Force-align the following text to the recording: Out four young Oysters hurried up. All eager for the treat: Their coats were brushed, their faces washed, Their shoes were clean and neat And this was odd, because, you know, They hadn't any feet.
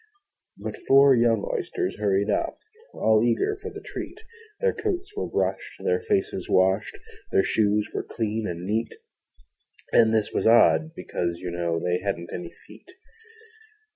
Out 0.65 0.77
four 0.87 1.13
young 1.13 1.47
Oysters 1.55 1.99
hurried 1.99 2.31
up. 2.31 2.57
All 2.95 3.23
eager 3.23 3.55
for 3.61 3.69
the 3.69 3.83
treat: 3.85 4.19
Their 4.59 4.73
coats 4.73 5.15
were 5.15 5.27
brushed, 5.27 5.79
their 5.83 5.99
faces 6.01 6.49
washed, 6.49 6.97
Their 7.31 7.43
shoes 7.43 7.87
were 7.93 8.01
clean 8.01 8.47
and 8.47 8.65
neat 8.65 8.95
And 9.93 10.11
this 10.11 10.31
was 10.33 10.47
odd, 10.47 10.95
because, 10.95 11.37
you 11.37 11.51
know, 11.51 11.77
They 11.79 11.99
hadn't 11.99 12.31
any 12.33 12.51
feet. 12.65 12.91